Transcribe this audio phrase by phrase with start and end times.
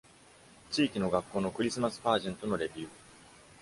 [0.71, 2.89] 地域の学校のクリスマスパージェントのレビュー。